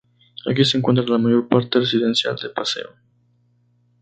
Aquí 0.49 0.65
se 0.65 0.79
encuentra 0.79 1.05
la 1.05 1.19
mayor 1.19 1.47
parte 1.47 1.77
residencial 1.77 2.35
del 2.35 2.49
Paseo. 2.53 2.89